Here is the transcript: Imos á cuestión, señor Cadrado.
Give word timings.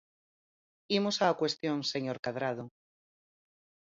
Imos 0.97 1.17
á 1.25 1.27
cuestión, 1.41 1.77
señor 1.93 2.17
Cadrado. 2.25 2.65